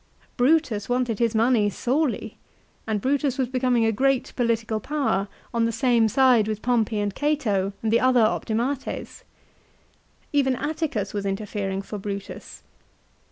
Brutus 0.35 0.89
wanted 0.89 1.19
his 1.19 1.35
money 1.35 1.69
sorely, 1.69 2.39
and 2.87 2.99
Brutus 3.01 3.37
was 3.37 3.47
becoming 3.47 3.85
a 3.85 3.91
great 3.91 4.33
political 4.35 4.79
power 4.79 5.27
on 5.53 5.65
the 5.65 5.71
same 5.71 6.07
side 6.07 6.47
with 6.47 6.63
Pompey, 6.63 6.97
and 6.97 7.13
Cato, 7.13 7.71
and 7.83 7.93
the 7.93 7.99
other" 7.99 8.23
optirnates." 8.39 9.21
Even 10.33 10.55
Atticus 10.55 11.13
was 11.13 11.27
interfering 11.27 11.83
for 11.83 11.99
Brutus. 11.99 12.63